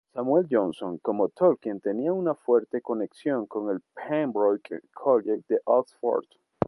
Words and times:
Samuel 0.15 0.41
Johnson, 0.49 0.97
como 1.03 1.27
Tolkien, 1.29 1.79
tenía 1.79 2.11
una 2.11 2.33
fuerte 2.33 2.81
conexión 2.81 3.45
con 3.45 3.69
el 3.69 3.83
Pembroke 3.93 4.79
College 4.95 5.43
de 5.47 5.61
Oxford. 5.65 6.25